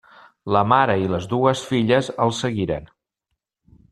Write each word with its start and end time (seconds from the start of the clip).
La 0.53 0.61
mare 0.71 0.95
i 1.01 1.09
les 1.15 1.27
dues 1.33 1.61
filles 1.73 2.11
el 2.25 2.35
seguiren. 2.39 2.91